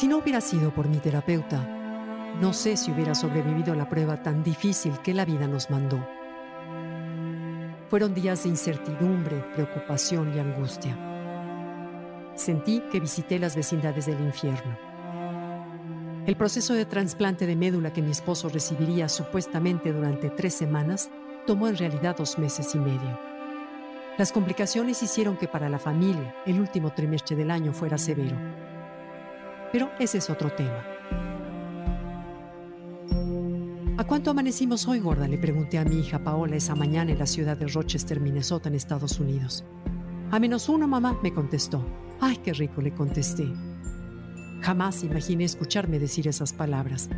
[0.00, 1.62] Si no hubiera sido por mi terapeuta,
[2.40, 6.02] no sé si hubiera sobrevivido a la prueba tan difícil que la vida nos mandó.
[7.90, 10.96] Fueron días de incertidumbre, preocupación y angustia.
[12.34, 14.74] Sentí que visité las vecindades del infierno.
[16.26, 21.10] El proceso de trasplante de médula que mi esposo recibiría supuestamente durante tres semanas
[21.46, 23.20] tomó en realidad dos meses y medio.
[24.16, 28.69] Las complicaciones hicieron que para la familia el último trimestre del año fuera severo.
[29.72, 30.84] Pero ese es otro tema.
[33.96, 35.28] ¿A cuánto amanecimos hoy, gorda?
[35.28, 38.74] Le pregunté a mi hija Paola esa mañana en la ciudad de Rochester, Minnesota, en
[38.74, 39.64] Estados Unidos.
[40.30, 41.84] A menos uno, mamá, me contestó.
[42.20, 43.46] Ay, qué rico, le contesté.
[44.62, 47.10] Jamás imaginé escucharme decir esas palabras.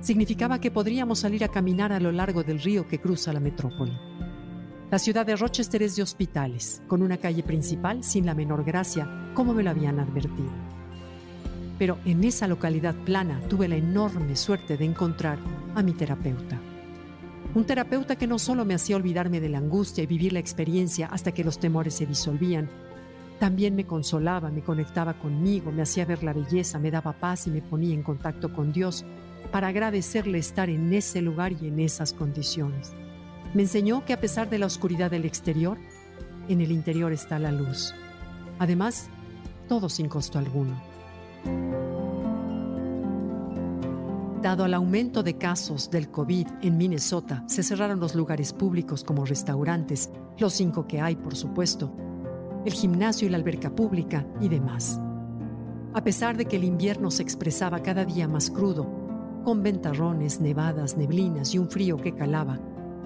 [0.00, 3.96] Significaba que podríamos salir a caminar a lo largo del río que cruza la metrópoli.
[4.90, 9.30] La ciudad de Rochester es de hospitales, con una calle principal sin la menor gracia,
[9.34, 10.52] como me lo habían advertido.
[11.78, 15.38] Pero en esa localidad plana tuve la enorme suerte de encontrar
[15.74, 16.60] a mi terapeuta.
[17.54, 21.06] Un terapeuta que no solo me hacía olvidarme de la angustia y vivir la experiencia
[21.06, 22.68] hasta que los temores se disolvían,
[23.38, 27.50] también me consolaba, me conectaba conmigo, me hacía ver la belleza, me daba paz y
[27.50, 29.04] me ponía en contacto con Dios
[29.52, 32.92] para agradecerle estar en ese lugar y en esas condiciones.
[33.52, 35.78] Me enseñó que a pesar de la oscuridad del exterior,
[36.48, 37.94] en el interior está la luz.
[38.58, 39.08] Además,
[39.68, 40.93] todo sin costo alguno.
[44.42, 49.24] Dado el aumento de casos del COVID en Minnesota, se cerraron los lugares públicos como
[49.24, 51.90] restaurantes, los cinco que hay, por supuesto,
[52.66, 55.00] el gimnasio y la alberca pública y demás.
[55.94, 58.86] A pesar de que el invierno se expresaba cada día más crudo,
[59.44, 62.58] con ventarrones, nevadas, neblinas y un frío que calaba,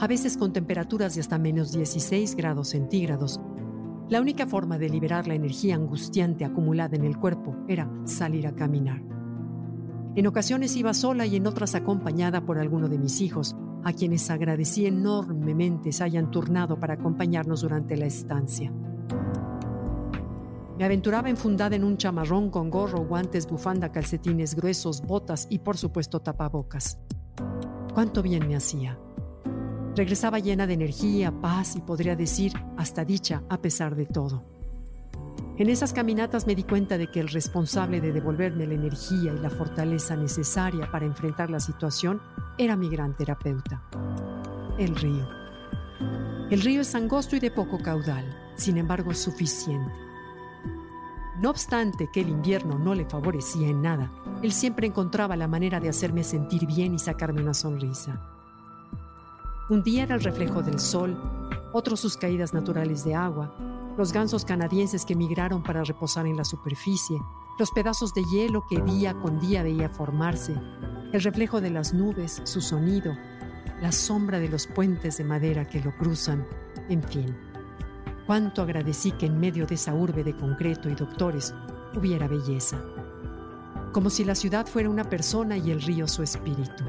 [0.00, 3.38] a veces con temperaturas de hasta menos 16 grados centígrados,
[4.10, 8.54] la única forma de liberar la energía angustiante acumulada en el cuerpo era salir a
[8.56, 9.00] caminar.
[10.16, 14.28] En ocasiones iba sola y en otras acompañada por alguno de mis hijos, a quienes
[14.28, 18.72] agradecí enormemente se hayan turnado para acompañarnos durante la estancia.
[20.76, 25.76] Me aventuraba enfundada en un chamarrón con gorro, guantes, bufanda, calcetines gruesos, botas y por
[25.76, 26.98] supuesto tapabocas.
[27.94, 28.98] Cuánto bien me hacía.
[30.00, 34.42] Regresaba llena de energía, paz y podría decir hasta dicha a pesar de todo.
[35.58, 39.38] En esas caminatas me di cuenta de que el responsable de devolverme la energía y
[39.38, 42.18] la fortaleza necesaria para enfrentar la situación
[42.56, 43.82] era mi gran terapeuta,
[44.78, 45.28] el río.
[46.50, 48.24] El río es angosto y de poco caudal,
[48.56, 49.92] sin embargo suficiente.
[51.42, 54.10] No obstante que el invierno no le favorecía en nada,
[54.42, 58.39] él siempre encontraba la manera de hacerme sentir bien y sacarme una sonrisa.
[59.70, 61.16] Un día era el reflejo del sol,
[61.72, 63.54] otro sus caídas naturales de agua,
[63.96, 67.16] los gansos canadienses que migraron para reposar en la superficie,
[67.56, 70.56] los pedazos de hielo que día con día veía formarse,
[71.12, 73.16] el reflejo de las nubes, su sonido,
[73.80, 76.44] la sombra de los puentes de madera que lo cruzan,
[76.88, 77.38] en fin.
[78.26, 81.54] Cuánto agradecí que en medio de esa urbe de concreto y doctores
[81.94, 82.82] hubiera belleza.
[83.92, 86.82] Como si la ciudad fuera una persona y el río su espíritu.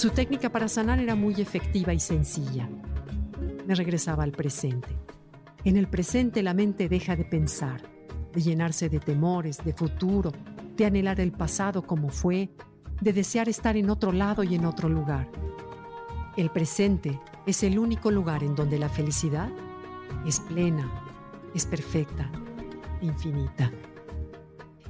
[0.00, 2.66] Su técnica para sanar era muy efectiva y sencilla
[3.66, 4.88] me regresaba al presente.
[5.62, 7.82] En el presente la mente deja de pensar,
[8.32, 10.32] de llenarse de temores, de futuro,
[10.74, 12.48] de anhelar el pasado como fue,
[13.02, 15.28] de desear estar en otro lado y en otro lugar.
[16.34, 19.50] El presente es el único lugar en donde la felicidad
[20.24, 20.90] es plena,
[21.54, 22.32] es perfecta,
[23.02, 23.70] infinita,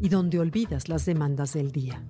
[0.00, 2.02] y donde olvidas las demandas del día.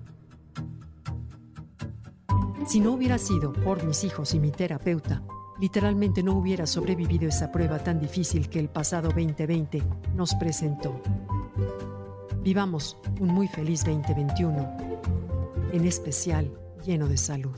[2.67, 5.23] Si no hubiera sido por mis hijos y mi terapeuta,
[5.57, 9.81] literalmente no hubiera sobrevivido esa prueba tan difícil que el pasado 2020
[10.13, 11.01] nos presentó.
[12.41, 14.77] Vivamos un muy feliz 2021,
[15.71, 16.51] en especial
[16.85, 17.57] lleno de salud.